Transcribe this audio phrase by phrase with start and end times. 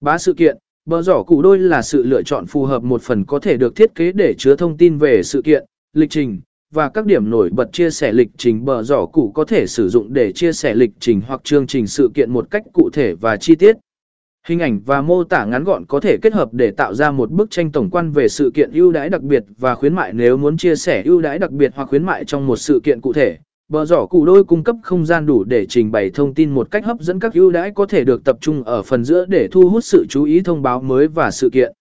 [0.00, 0.56] Bá sự kiện,
[0.86, 3.76] bờ giỏ cụ đôi là sự lựa chọn phù hợp một phần có thể được
[3.76, 6.40] thiết kế để chứa thông tin về sự kiện, lịch trình,
[6.74, 9.88] và các điểm nổi bật chia sẻ lịch trình bờ giỏ cụ có thể sử
[9.88, 13.14] dụng để chia sẻ lịch trình hoặc chương trình sự kiện một cách cụ thể
[13.14, 13.76] và chi tiết.
[14.46, 17.30] Hình ảnh và mô tả ngắn gọn có thể kết hợp để tạo ra một
[17.30, 20.36] bức tranh tổng quan về sự kiện ưu đãi đặc biệt và khuyến mại nếu
[20.36, 23.12] muốn chia sẻ ưu đãi đặc biệt hoặc khuyến mại trong một sự kiện cụ
[23.12, 23.38] thể.
[23.68, 26.70] Bờ giỏ cụ đôi cung cấp không gian đủ để trình bày thông tin một
[26.70, 29.48] cách hấp dẫn các ưu đãi có thể được tập trung ở phần giữa để
[29.52, 31.72] thu hút sự chú ý thông báo mới và sự kiện.